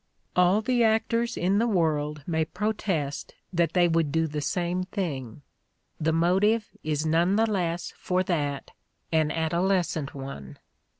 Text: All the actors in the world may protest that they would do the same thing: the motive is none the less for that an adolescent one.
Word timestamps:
All 0.35 0.61
the 0.63 0.83
actors 0.83 1.37
in 1.37 1.59
the 1.59 1.67
world 1.67 2.23
may 2.25 2.43
protest 2.43 3.35
that 3.53 3.73
they 3.73 3.87
would 3.87 4.11
do 4.11 4.25
the 4.25 4.41
same 4.41 4.81
thing: 4.85 5.43
the 5.99 6.11
motive 6.11 6.71
is 6.83 7.05
none 7.05 7.35
the 7.35 7.45
less 7.47 7.93
for 7.95 8.23
that 8.23 8.71
an 9.11 9.29
adolescent 9.29 10.15
one. 10.15 10.57